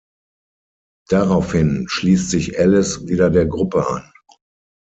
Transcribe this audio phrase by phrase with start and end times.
[1.09, 4.11] Daraufhin schließt sich Alice wieder der Gruppe an.